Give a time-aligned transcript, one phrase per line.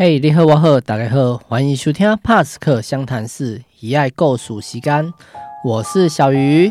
[0.00, 5.12] 嘿，你好，我好，大家好，欢迎收听帕斯克相谈室，以爱构属时间，
[5.64, 6.70] 我是小鱼。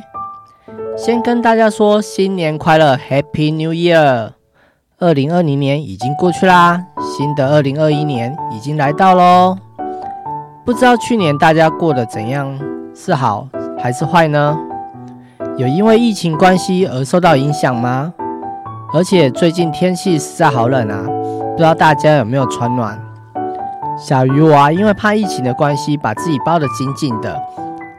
[0.96, 4.32] 先跟大家说新年快乐，Happy New Year！
[5.00, 9.58] 二零二零年已经过去啦，新的二零二一年已经来到喽。
[10.66, 12.58] 不知道去年大家过得怎样，
[12.96, 14.58] 是好还是坏呢？
[15.58, 18.14] 有因为疫情关系而受到影响吗？
[18.94, 21.04] 而且最近天气实在好冷啊，
[21.52, 22.98] 不知道大家有没有穿暖？
[23.98, 27.36] 小鱼娃因为怕疫情的关系，把自己包得紧紧的，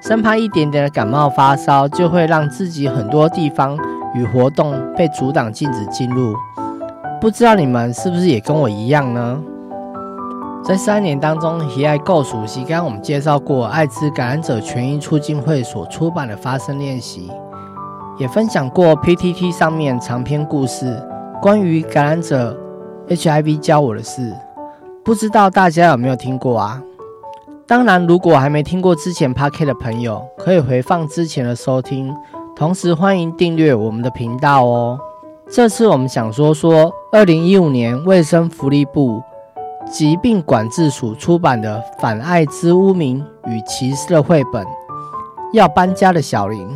[0.01, 3.77] 生怕一点点的感冒发烧就会让自己很多地方
[4.15, 6.33] 与活动被阻挡，禁止进入。
[7.21, 9.41] 不知道你们是不是也跟我一样呢？
[10.63, 12.61] 在三年当中，喜爱够熟悉。
[12.61, 17.29] 刚刚我们介绍过艾滋感染者权益促进会所出版的发声练习，
[18.19, 20.97] 也分享过 PTT 上面长篇故事，
[21.43, 22.57] 关于感染者
[23.09, 24.33] HIV 教我的事。
[25.09, 26.83] 不知道大家有没有听过啊？
[27.67, 32.15] 当然，如果还没听过之前 p a r k 的朋友，可以回放之前的收听。
[32.55, 35.01] 同时，欢迎订阅我们的频道哦。
[35.51, 39.23] 这次我们想说说，二零一五年卫生福利部
[39.91, 44.63] 疾病管制署出版的《反艾滋污名与歧视》的绘本
[45.55, 46.69] 《要搬家的小林》。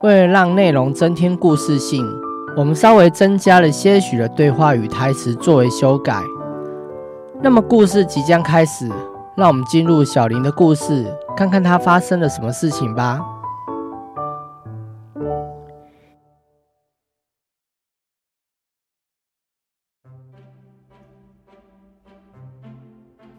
[0.00, 2.04] 为了让内容增添故事性，
[2.56, 6.20] 我们稍微增加了些许的对话与台词作为修改。
[7.40, 8.88] 那么故事即将开始，
[9.36, 13.24] 让我们进入小林的故事，看看他发生了什么事情吧。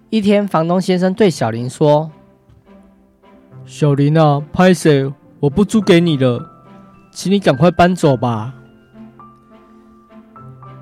[0.10, 2.10] 一天，房东先生对小林说
[3.66, 5.14] ：“小林啊，拍谁？
[5.42, 6.50] 我不租给你了，
[7.12, 8.54] 请你赶快搬走吧。”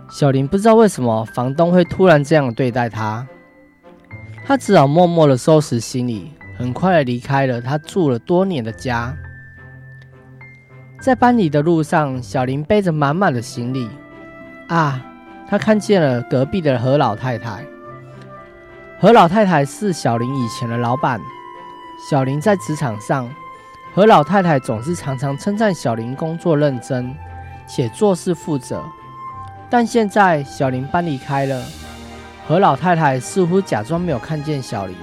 [0.09, 3.27] 小林不知道为什么房东会突然这样对待他，
[4.45, 9.15] 他只好默默的收拾行李，很快的离开了他住了多年的家。
[11.01, 13.89] 在搬离的路上，小林背着满满的行李，
[14.69, 14.99] 啊，
[15.47, 17.63] 他看见了隔壁的何老太太。
[18.99, 21.21] 何老太太是小林以前的老板。
[22.09, 23.29] 小林在职场上，
[23.93, 27.13] 何老太太总是常常称赞小林工作认真，
[27.67, 28.83] 且做事负责。
[29.69, 31.63] 但现在小林搬离开了，
[32.47, 34.95] 何老太太似乎假装没有看见小林。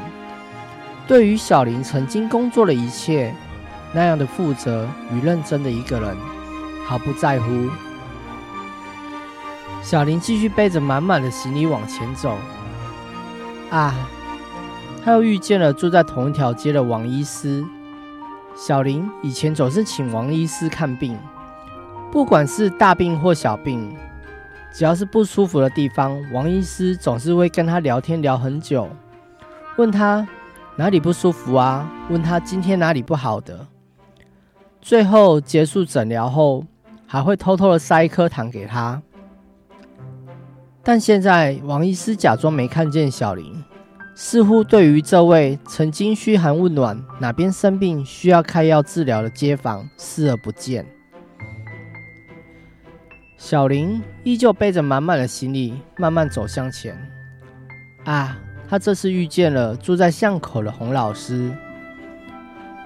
[1.07, 3.35] 对于小林曾经工作的一切，
[3.93, 6.17] 那样的负责与认真的一个人，
[6.87, 7.69] 毫不在乎。
[9.83, 12.39] 小林继续背着满满的行李往前走。
[13.71, 13.95] 啊，
[15.05, 17.63] 他又遇见了住在同一条街的王医师。
[18.57, 21.19] 小林以前总是请王医师看病，
[22.11, 23.95] 不管是大病或小病。
[24.75, 28.89] 只要是不舒服的地方，王医师总是会跟他聊天聊很久，
[29.77, 30.27] 问他
[30.75, 31.89] 哪里不舒服啊？
[32.11, 33.65] 问他今天哪里不好的？
[34.83, 36.65] 最后结束诊疗后，
[37.07, 39.01] 还会偷偷的塞一颗糖给他。
[40.83, 43.63] 但现在王医师假装没看见小林，
[44.17, 50.84] 似乎对于这位曾经嘘寒问暖、哪边生病需要开药治疗的街坊视而不见。
[53.44, 56.97] 小林依旧背着满满的行李，慢慢走向前。
[58.06, 61.53] 啊，他这次遇见了住在巷口的洪老师。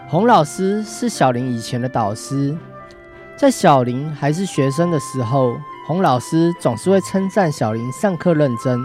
[0.09, 2.57] 洪老师是小林以前的导师，
[3.37, 8.85] 在小林还是学生的时候，洪老师总是会称赞小林上课认真、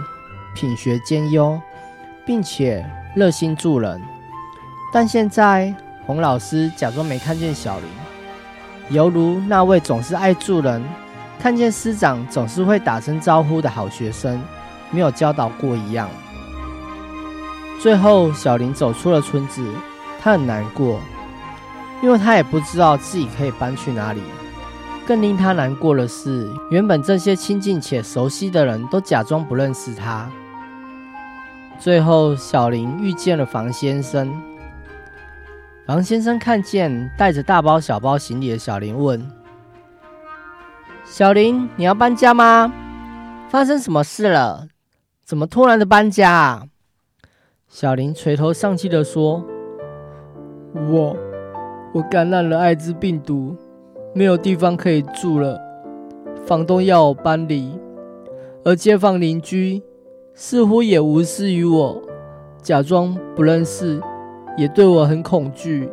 [0.54, 1.60] 品学兼优，
[2.24, 4.00] 并且热心助人。
[4.92, 5.74] 但现在，
[6.06, 7.88] 洪老师假装没看见小林，
[8.96, 10.80] 犹如那位总是爱助人。
[11.44, 14.40] 看见师长总是会打声招呼的好学生，
[14.90, 16.08] 没有教导过一样。
[17.78, 19.62] 最后，小林走出了村子，
[20.22, 20.98] 他很难过，
[22.02, 24.22] 因为他也不知道自己可以搬去哪里。
[25.06, 30.26] 更令他难过的是，原本这些亲近且熟悉的人都假装不认识他。
[31.78, 34.32] 最后，小林遇见了房先生。
[35.84, 39.22] 房先生看见带着大包小包行李的小林，问。
[41.06, 42.72] 小林，你要搬家吗？
[43.48, 44.66] 发生什么事了？
[45.22, 46.62] 怎么突然的搬家啊？
[47.68, 49.44] 小林垂头丧气的说
[50.74, 51.14] ：“我，
[51.92, 53.54] 我感染了艾滋病毒，
[54.14, 55.60] 没有地方可以住了。
[56.46, 57.78] 房东要我搬离，
[58.64, 59.82] 而街坊邻居
[60.32, 62.02] 似乎也无视于我，
[62.62, 64.00] 假装不认识，
[64.56, 65.88] 也对我很恐惧。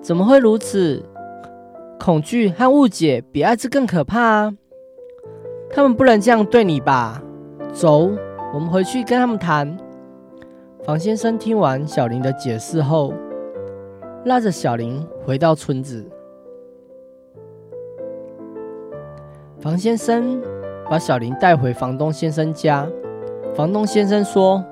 [0.00, 1.04] 怎么会如此？”
[2.00, 4.54] 恐惧和误解比艾滋更可怕啊！
[5.68, 7.22] 他们不能这样对你吧？
[7.74, 8.10] 走，
[8.54, 9.76] 我们回去跟他们谈。
[10.82, 13.12] 房先生听完小林的解释后，
[14.24, 16.02] 拉着小林回到村子。
[19.60, 20.40] 房先生
[20.88, 22.88] 把小林带回房东先生家。
[23.54, 24.64] 房东先生说：“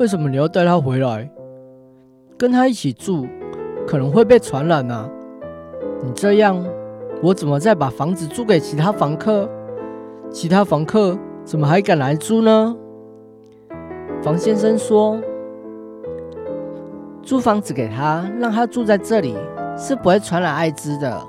[0.00, 1.30] 为什么你要带他回来？
[2.38, 3.26] 跟他一起住，
[3.86, 5.10] 可能会被传染啊！
[6.02, 6.64] 你这样，
[7.22, 9.48] 我怎么再把房子租给其他房客？
[10.30, 12.76] 其他房客怎么还敢来租呢？”
[14.22, 15.20] 房先生说
[17.22, 19.36] ：“租房子给他，让他住在这里，
[19.76, 21.22] 是不会传染艾滋的。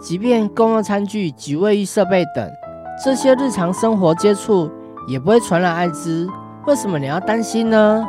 [0.00, 2.50] 即便公用餐具及卫浴设备等
[3.04, 4.70] 这些日常生活接触。”
[5.08, 6.28] 也不会传染艾滋，
[6.64, 8.06] 为什么你要担心呢？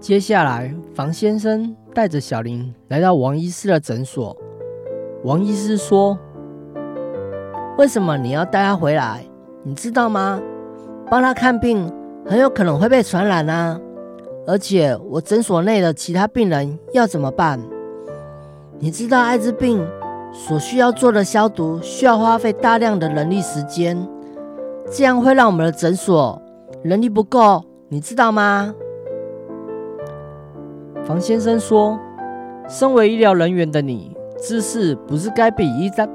[0.00, 4.36] 接下来，房先生带着小林来到王医师的诊所。
[5.24, 6.18] 王医师说
[7.78, 9.24] ：“为什么你要带他回来？
[9.62, 10.40] 你知道吗？
[11.10, 11.92] 帮他看病
[12.26, 13.78] 很有可能会被传染啊！
[14.46, 17.60] 而且我诊所内的其他病人要怎么办？
[18.78, 19.86] 你知道艾滋病？”
[20.34, 24.08] 所需要做的消毒需要花费大量的人力时间，
[24.90, 26.40] 这样会让我们的诊所
[26.82, 28.74] 人力不够，你知道吗？
[31.04, 31.98] 房先生说
[32.68, 36.08] ：“身为医疗人员的你，知识不是该比一般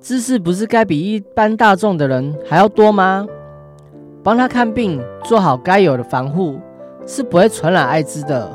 [0.00, 3.26] 知识不是该比一般大众的人还要多吗？
[4.22, 6.58] 帮他看病，做好该有的防护，
[7.06, 8.50] 是不会传染艾滋的，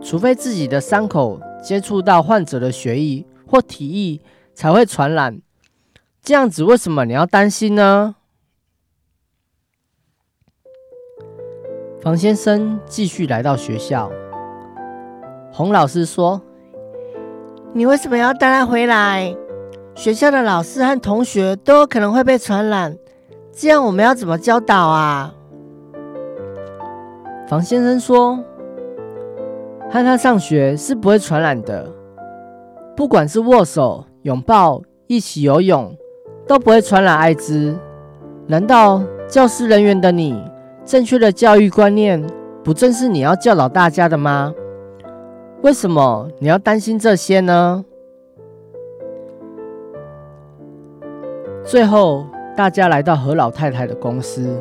[0.00, 4.20] 除非自己的伤口。”接触到患者的血液或体液
[4.52, 5.40] 才会传染，
[6.22, 8.16] 这样子为什么你要担心呢？
[12.04, 14.12] 房先生继续来到学校，
[15.50, 16.38] 洪老师说
[17.72, 19.34] ：“你为什么要带他回来？
[19.94, 22.94] 学校的老师和同学都有可能会被传染，
[23.52, 25.34] 这样我们要怎么教导啊？”
[27.48, 28.38] 房先生说。
[29.90, 31.88] 和他上学是不会传染的，
[32.96, 35.96] 不管是握手、拥抱、一起游泳，
[36.48, 37.78] 都不会传染艾滋。
[38.48, 40.42] 难道教师人员的你，
[40.84, 42.22] 正确的教育观念，
[42.62, 44.54] 不正是你要教导大家的吗？
[45.62, 47.84] 为什么你要担心这些呢？
[51.64, 54.60] 最后，大家来到何老太太的公司，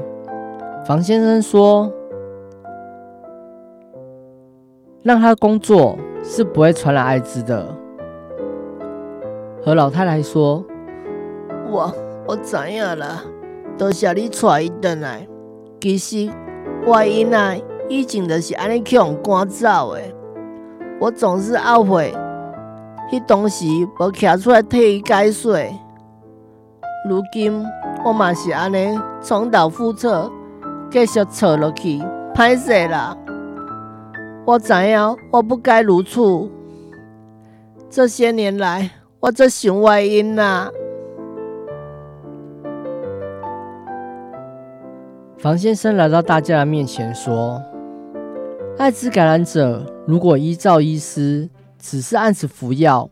[0.85, 1.91] 房先生说。
[5.03, 7.67] 让他工作是不会传染艾滋的。
[9.61, 10.63] 何老太太说
[11.69, 11.93] ：“我
[12.25, 13.21] 我知影了，
[13.77, 15.27] 多谢你带伊回来。
[15.83, 16.31] 其实
[16.85, 17.53] 我因啊
[17.89, 20.01] 以前就是安尼去赶走的。
[20.97, 22.15] 我总是懊悔，
[23.11, 23.65] 迄当时
[23.99, 25.57] 无站出来替伊解说。
[27.09, 27.65] 如今
[28.05, 30.31] 我嘛是安尼重蹈覆辙，
[30.89, 32.01] 继续错落去，
[32.33, 33.17] 歹势啦。”
[34.47, 36.49] 我知影我不该如此。
[37.89, 38.89] 这些年来，
[39.19, 40.71] 我做想歪因啊。
[45.43, 47.61] 房先生来到大家的面前说
[48.79, 53.09] ：“艾滋感染者如果依照医师只是按时服药，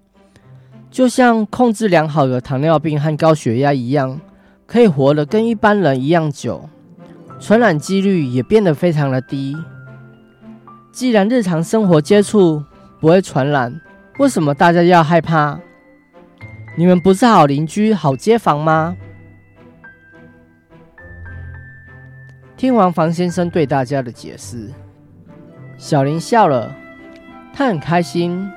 [0.89, 4.17] 就像控制良好的糖尿病和高血压一样，
[4.65, 6.69] 可以活得跟一般人一样久，
[7.37, 9.53] 传染几率也变得非常的低。”
[10.93, 12.63] 既然日常生活接触
[13.01, 13.81] 不会传染，
[14.19, 15.59] 为什么大家要害怕？
[16.77, 18.95] 你们不是好邻居、好街坊吗？
[22.61, 24.71] 听完房先生对大家的解释，
[25.79, 26.71] 小林笑了，
[27.51, 28.47] 他很开心，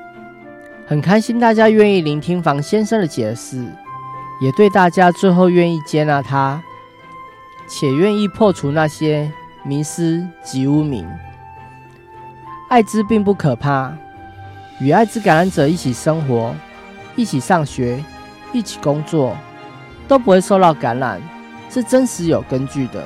[0.86, 3.64] 很开心大家愿意聆听房先生的解释，
[4.42, 6.62] 也对大家最后愿意接纳他，
[7.66, 9.32] 且愿意破除那些
[9.64, 11.08] 迷失及污名。
[12.68, 13.90] 艾滋并不可怕，
[14.80, 16.54] 与艾滋感染者一起生活、
[17.16, 18.04] 一起上学、
[18.52, 19.34] 一起工作，
[20.06, 21.18] 都不会受到感染，
[21.70, 23.02] 是真实有根据的。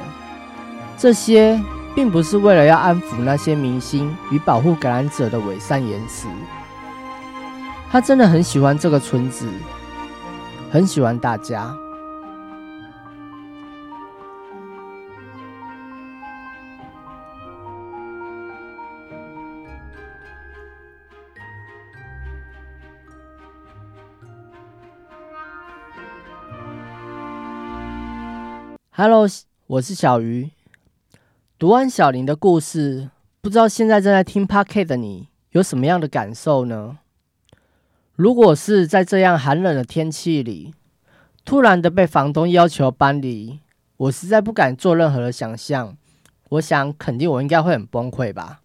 [1.01, 1.63] 这些
[1.95, 6.27] 并不是为了要安抚那些明星与保护感染者的伪善言辞。
[7.89, 9.49] 他真的很喜欢这个村子，
[10.73, 11.73] 很喜欢大家。
[28.91, 29.29] Hello，
[29.69, 30.51] 我是小鱼。
[31.59, 33.11] 读完小林的故事，
[33.41, 36.99] 不知道现在正在听 Parket 的你有什么样的感受呢？
[38.15, 40.73] 如果是在这样寒冷的天气里，
[41.45, 43.59] 突然的被房东要求搬离，
[43.97, 45.97] 我实在不敢做任何的想象。
[46.51, 48.61] 我想，肯定我应该会很崩溃吧。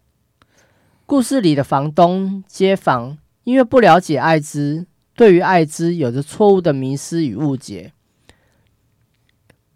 [1.04, 4.86] 故事里的房东、街坊，因为不了解艾滋，
[5.16, 7.92] 对于艾滋有着错误的迷失与误解。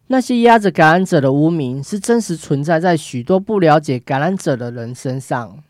[0.09, 5.63] 那些压着感染者的污名，是真实存在在许多不了解感染者的人身上。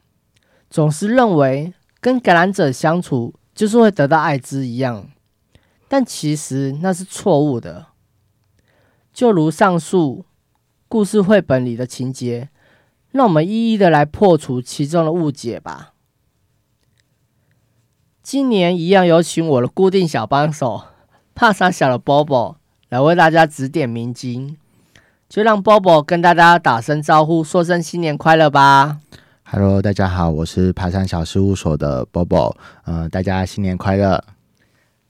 [0.70, 5.08] 总是认为跟感染者相处就是会得到艾滋一样，
[5.88, 7.86] 但其实那是错误的。
[9.12, 10.24] 就如上述
[10.86, 12.50] 故事绘本里的情节，
[13.10, 15.94] 让我们一一的来破除其中的误解吧。
[18.22, 20.84] 今年一样有请我的固定小帮手
[21.34, 22.57] 帕萨小的 Bobo
[22.90, 24.56] 来为大家指点迷津，
[25.28, 28.96] 就让 Bobo 跟大家打声招呼，说声新年快乐吧。
[29.44, 34.24] Hello，大家好，我是爬山小事务所的 Bobo，呃，大家新年快乐。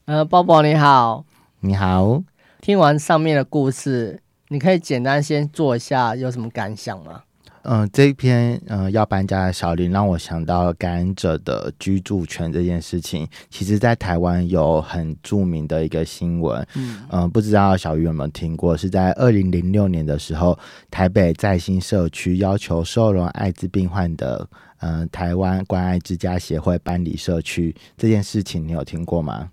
[0.06, 1.24] 呃，Bobo 你好，
[1.60, 2.20] 你好。
[2.60, 7.22] 听完上面的故事，你可以简单先做一下，有什么感想吗？
[7.62, 13.28] 嗯，这一篇嗯要搬家的小林让我想到感染者的居住权这件事情。
[13.50, 16.66] 其实，在台湾有很著名的一个新闻，
[17.10, 18.76] 嗯，不知道小鱼有没有听过？
[18.76, 20.58] 是在二零零六年的时候，
[20.90, 24.48] 台北在新社区要求收容艾滋病患的，
[24.80, 29.50] 嗯，台湾关爱之家协会搬离社区这件事情，你有听过吗？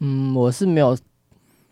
[0.00, 0.96] 嗯，我是没有。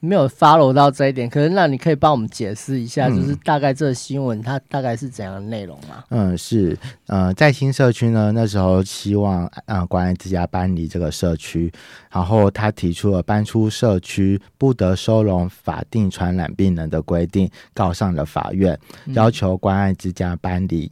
[0.00, 6.02] 没有 follow 到这一点，可是那你可以帮我们解释一下，就是大概这个新闻它大概是怎样的内容吗？
[6.08, 6.76] 嗯，是，
[7.06, 11.70] 呃，在新社区呢，那时候希望啊，关爱之家搬离这个社区，
[12.10, 18.78] 然后他提出了搬出社区不得收容法定传染病人的规定，告上了法院，
[19.08, 20.90] 要求关爱之家搬离。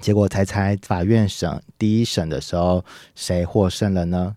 [0.00, 4.36] 结果猜猜法院审第一审的时候，谁获胜了呢？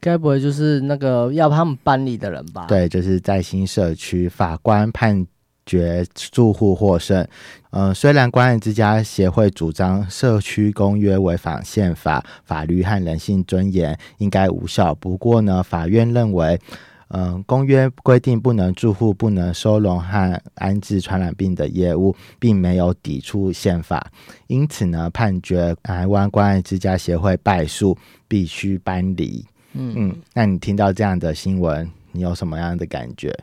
[0.00, 2.66] 该不会就是那个要他们搬离的人吧？
[2.66, 5.26] 对，就是在新社区，法官判
[5.66, 7.26] 决住户获胜。
[7.70, 14.94] 嗯，虽然关爱之家协会主张社区公约违反宪法、法律和人性尊严，应该无效。
[14.94, 16.58] 不过呢，法院认为，
[17.08, 24.10] 嗯，公约规定不能住户不能收容和安置传染病的业务，并没有抵触宪法，
[24.48, 29.44] 因此呢，判决台湾关爱之家协会败诉，必须搬离。
[29.72, 33.36] 嗯嗯，那你听到这样的新闻，你有什么样的感觉？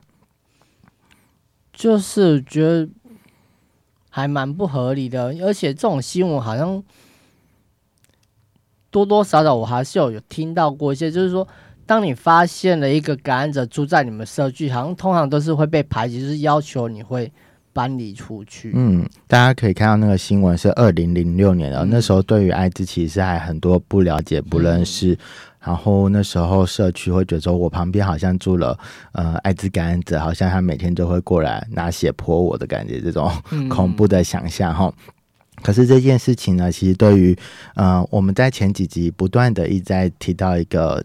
[1.71, 2.89] 就是觉得
[4.09, 6.83] 还蛮不合理的，而且这种新闻好像
[8.89, 11.47] 多多少少我还是有有听到过一些，就是说，
[11.85, 17.31] 当你发现了一个感染者住在你们社区，好像通常都是会被排挤，就是要求你会
[17.73, 18.71] 搬离出去。
[18.73, 25.15] 嗯，大家可以看到那个新闻是二零零六年的，那时候对于艾滋其实还很多不了解、不认识。
[25.67, 28.79] 然后那时候社区会觉得说，我旁边好像住了
[29.11, 33.29] 呃艾滋感染者，好像他每天都会过来拿血泼我的感觉，这种
[33.67, 34.89] 恐怖的想象哈。
[35.61, 37.37] 可是这件事情呢，其实对于
[37.75, 41.03] 呃我们在前几集不断的一直在提到一个。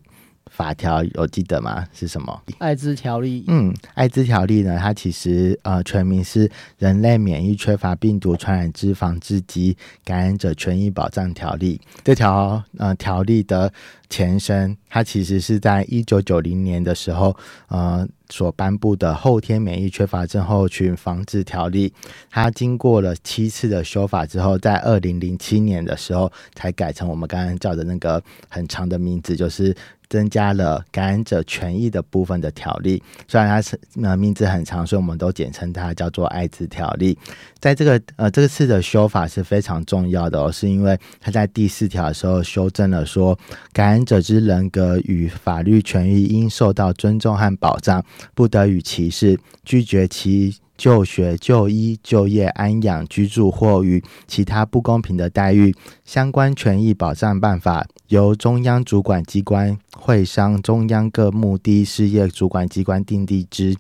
[0.55, 1.87] 法条有记得吗？
[1.95, 2.43] 是什么？
[2.59, 3.45] 艾滋条例。
[3.49, 4.79] 嗯，艾滋条例呢？
[4.79, 6.47] 它其实呃全名是
[6.79, 11.81] 《人类免疫缺乏病毒传染之防治及感染者权益保障条例》。
[12.05, 13.73] 这条呃条例的
[14.11, 17.35] 前身，它其实是在一九九零年的时候
[17.69, 21.89] 呃所颁布的《后天免疫缺乏症候群防治条例》。
[22.31, 29.75] 它经过了七次的修法之后，在二零零七年的时候才改成我们刚刚叫的那个很长的名字，就是。
[30.13, 37.17] 增加了感染者权益的部分的条例，虽然它是呃名字很长，所以我们都简称它叫做艾滋条例。
[37.59, 43.39] 在这个呃这次的修法是非常重要的哦，是因为它在第四条的时候修正了说，
[43.73, 48.05] 感染者之人格与法律权益应受到尊重和保障，
[48.35, 50.55] 不得与歧视、拒绝其。
[50.77, 55.75] 就学、就医、就业、安养、居住或与其他不公平的待遇
[56.05, 63.77] 相关权益保障办法，由中央主管机关会商中央各目的事业主管机关订立之，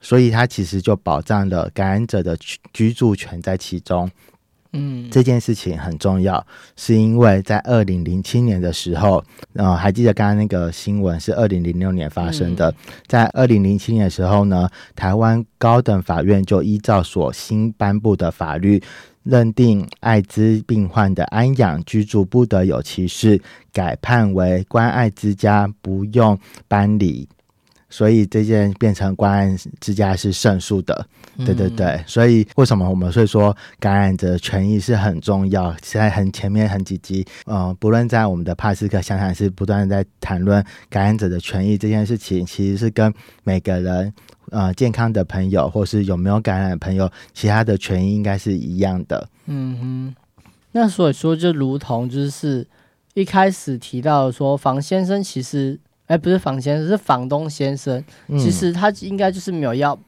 [0.00, 2.38] 所以它其实就保障了感染者的
[2.72, 4.10] 居住权在其中。
[4.78, 9.22] 嗯，这件事情很重要，是因为在二零零七年的时候，
[9.54, 12.72] 呃，还记得刚刚那个新闻是二零零六年发生的。
[13.06, 18.82] 在二零零七年的时候呢，台湾高等法院就依照所新颁布的法律，
[19.24, 23.40] 认定艾滋病患的安养居住不得有歧视，
[23.72, 27.28] 改判为关爱之家不用搬离。
[27.90, 31.06] 所以这件变成关爱之家是胜诉的。
[31.44, 35.70] 对对对，所以为什么我们会说感染者权益是很重要？
[35.82, 43.14] 现在很前面很几集，呃，不论在我们的帕斯克想想是不断在谈论感染者的权益这件事情，其实是跟
[43.44, 44.12] 每个人
[44.50, 49.28] 呃健康的朋友或是有没有感染的朋友，其他的权益应该是一样的。
[49.46, 50.42] 嗯哼，
[50.72, 52.66] 那所以说就如同就是
[53.14, 59.98] 一开始提到说，房先生其实，哎，不是房先生，是房东先生，其实他应该就是没有要。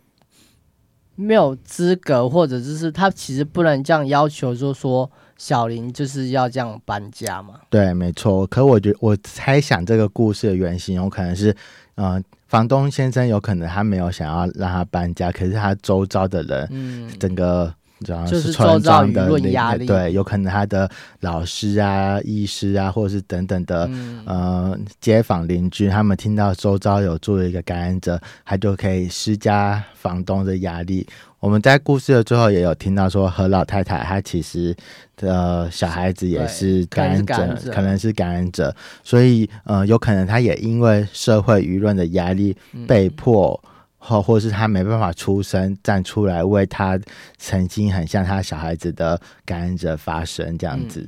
[1.16, 7.60] 没有资格，或者就是他其实不能这样要求，就说小林就是要这样搬家嘛？
[7.68, 8.46] 对，没错。
[8.46, 11.54] 可我觉我猜想这个故事的原型有可能是，
[11.96, 17.74] 嗯，房东先生有可能他没有想要让他搬家，可是他周遭的人，嗯，整个。
[18.04, 20.90] 主要是村庄的压力，对，有可能他的
[21.20, 23.88] 老师啊、医师啊，或者是等等的
[24.24, 31.06] 呃街坊邻居，他们听到周遭有住了一个感染者，他就可以施加房东的压力。
[31.40, 34.76] 我们在故事的最后也有听到说，何老太太她其实
[35.16, 43.58] 的小孩子也是感染者，可能是感染者，所以呃，有可能他也因为社会舆论的压力被迫。
[44.02, 46.98] 或或是他没办法出声站出来为他
[47.36, 51.06] 曾经很像他小孩子的感染者发声，这样子，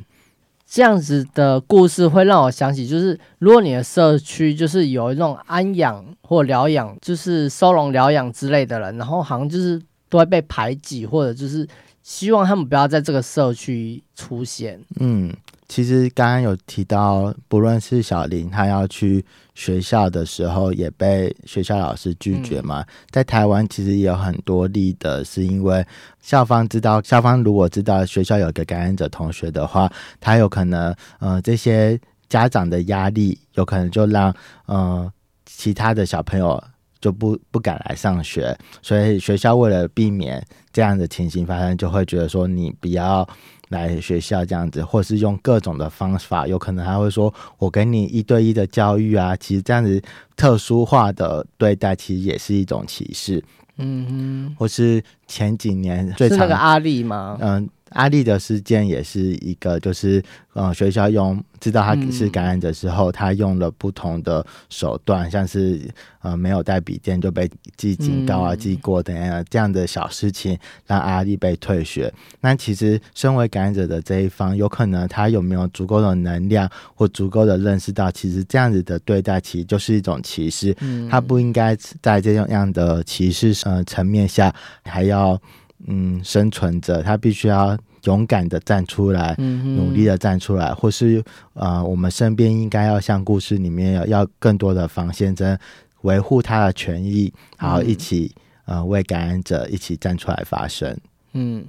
[0.68, 11.66] 这样子的故事会让我想起，就是如果你的社区就是有一种安养或疗养，就是收容疗养之类的人，然后好像就是都会被排挤，或者就是
[12.02, 14.78] 希望他们不要在这个社区出现。
[15.00, 15.34] 嗯。
[15.73, 19.25] 其实刚刚有提到，不论是小林他要去
[19.55, 22.85] 学校的时候，也被学校老师拒绝嘛。
[23.11, 25.83] 在台湾其实也有很多例的，是因为
[26.21, 31.99] 校方知道，校方如果知道学校有个感染者同学的话，他有可能，呃，这些
[32.29, 34.31] 家长的压力有可能就让，
[34.67, 35.11] 呃，
[35.47, 36.62] 其他的小朋友
[37.00, 38.55] 就不不敢来上学。
[38.83, 43.26] 所以学校为了避免这样的情形发生，就会觉得说你不要。
[43.73, 50.00] 来学校这样子，或是用各种的方法，有可能还会说：“我给你一对一的教育啊。”其实这样子
[50.37, 53.43] 特殊化的对待，其实也是一种歧视。
[53.79, 57.37] 嗯哼，或是前几年最是那个阿丽吗？
[57.40, 57.68] 嗯。
[57.94, 60.22] 阿丽的事件也是一个，就是
[60.55, 65.81] 呃，学校用知道他是感染者之后，他用了不同的手段，像是
[66.20, 72.12] 呃没有带笔电就被记警告啊、记过等样这样的小事情，让阿丽被退学。
[72.40, 80.76] 那其实身为感染者的这一方，有可能他有没有足够的能量或足够的认识到，其实这样子的对待其实就是一种歧视。
[81.11, 85.40] 他不应该在这种样的歧视呃层面下还要。
[85.87, 91.23] 嗯，生存者，他必须要勇敢的站出来，努力的站出来，或是
[91.55, 95.59] 呃，我们身边应该要像故事里面要要更多的防线针
[96.03, 98.33] 维护他的权益，然后一起
[98.64, 100.97] 呃为感染者一起站出来发声。
[101.33, 101.66] 嗯，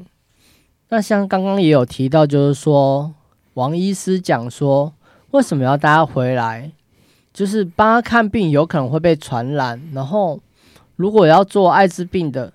[0.90, 3.14] 那像刚刚也有提到，就是说
[3.56, 4.94] 王医师讲说，
[5.32, 6.72] 为什么要大家回来，
[7.34, 10.40] 就是帮他看病，有可能会被传染，然后
[10.96, 12.54] 如果要做艾滋病的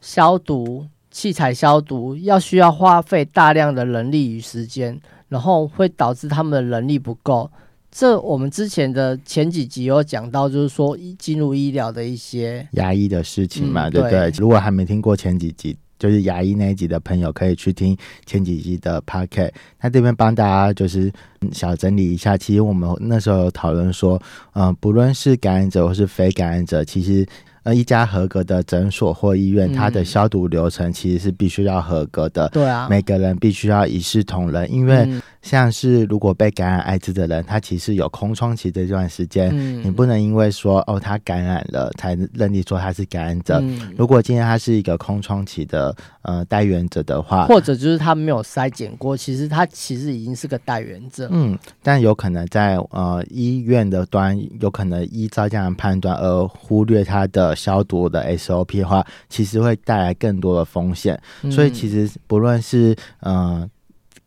[0.00, 0.88] 消毒。
[1.16, 5.00] 器材消毒要需要花费大量的人力与时间，
[5.30, 7.50] 然后会导致他们的人力不够。
[7.90, 14.30] 这我们之前的前几集有讲到，就是说进入医疗的一些牙医的事情嘛，对不对？
[14.36, 21.10] 如果还没听过前几集，就是牙医那一集的朋友，可以去听前几集的 p o c a s t 那这边帮大家就是
[21.50, 24.20] 小整理一下，其实我们那时候有讨论说，
[24.52, 27.26] 嗯，不论是感染者或是非感染者，其实。
[27.66, 32.48] 那一家合格的诊所或医院，它的消毒流程其实是必须要合格的。
[32.50, 39.52] 对啊，每个人必须要一视同仁，因为像是如果被感染艾滋的人，他其实有空窗期这段时间，
[39.84, 43.60] 你不能因为说哦他感染了才认定说他是感染者。
[43.96, 51.26] 如果今天他是一个空窗期的呃带源者的话，或者就是他没有筛检过，其实他其实已经是个带源者。
[51.32, 57.55] 嗯，但有可能在呃医院的端，有可能依照这样判断而忽略他的。
[57.56, 63.68] 消毒的 SOP 的话，其实会带来更多的风险，所以其实不论是嗯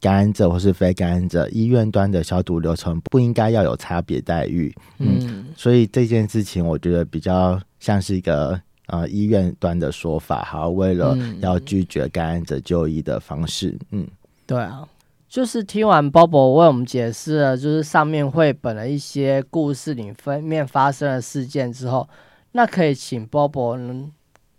[0.01, 4.73] 感染者或是非感染者，医院端的消毒流程不应该要有差别待遇。
[4.97, 13.77] 嗯，所以这件事情我觉得比较像是一个呃医院端的说法，好，为了要拒绝感染者就医的方式。
[13.91, 14.07] 嗯，
[14.47, 14.87] 对啊，
[15.27, 22.07] 就是听完 Bobo 为我们解释了，就是上面绘本的一些故事里面发生的事件之后。
[22.59, 24.11] 那可以请波波能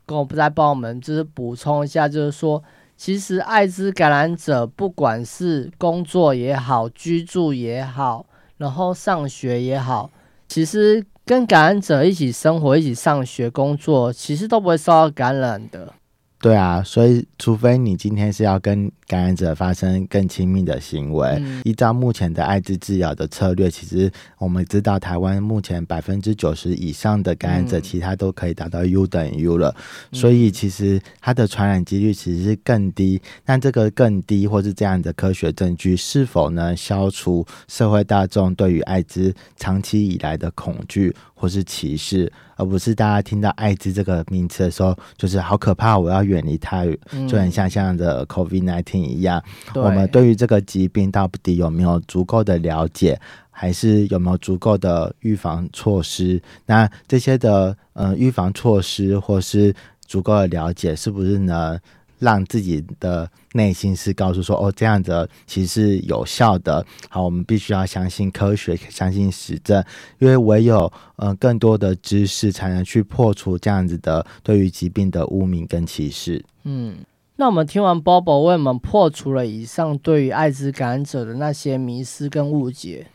[0.06, 2.62] 跟我再帮我们就是补充一下，就是说，
[2.96, 8.24] 其实艾滋感染者不管是工作也好，居住也好，
[8.56, 10.10] 然后上学也好，
[10.48, 15.92] 其实跟感染者一起生活、一起上学、工作，其实都不会受到感染的。
[16.40, 21.60] 对啊，所以除非你今天是要跟感染者发生更亲密的行为，嗯。
[21.64, 27.82] 依照目前的艾滋治疗的策略，其实我们知道台湾目前百分之九十以上的感染者，嗯。
[27.82, 29.76] 其他都可以达到 U 等于 U 了，
[30.12, 33.20] 所以其实它的传染几率其实是更低。
[33.44, 49.42] 那这个更低或是这样的科学证据，是否能消除社会大众对于艾滋长期以来的恐惧或是歧视，而不是大家听到艾滋这个名词的时候，就是好可怕，我要远离它，嗯就很像像的 COVID nineteen 一样。
[49.72, 53.18] 对我们对于这个疾病到底有没有足够的了解，
[53.50, 56.38] 还是有没有足够的预防措施？
[56.66, 59.74] 那这些的呃预防措施或是
[60.06, 61.78] 足够的了解，是不是呢？
[62.20, 66.86] 让自己的内心是告诉说，哦，这样子其实是有效的。
[67.08, 69.84] 好，我们必须要相信科学，相信实证，
[70.18, 76.44] 因为唯有呃更多的知识，才能去破除这样子的对于疾病的污名跟歧视。
[76.62, 76.98] 嗯，
[77.36, 83.08] 那我们听完 Bobo 为我们破除了以上对于艾滋感染者的那些迷思跟误解。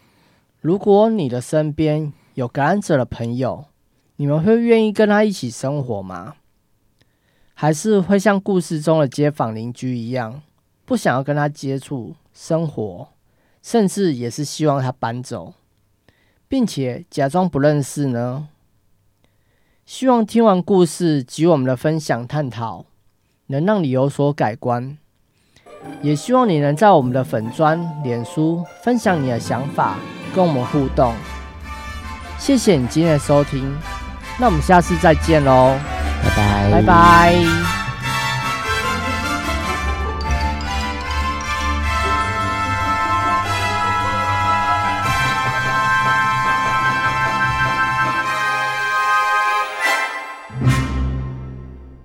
[0.61, 3.65] 如果你的身边有感染者的朋友，
[4.15, 6.33] 你们会愿意跟他一起生活吗？
[7.57, 10.41] 还是会像故事中的街坊邻居一样，
[10.83, 13.07] 不想要跟他接触、生活，
[13.63, 15.53] 甚至也是希望他搬走，
[16.49, 18.49] 并且假装不认识呢？
[19.85, 22.85] 希望听完故事及我们的分享探讨，
[23.47, 24.97] 能让你有所改观。
[26.01, 29.97] 也希望你能在我们的粉砖、脸书分享你的想法，
[30.35, 31.13] 跟我们互动。
[32.37, 33.73] 谢谢你今天的收听，
[34.37, 35.77] 那我们下次再见喽，
[36.25, 37.74] 拜拜，拜拜。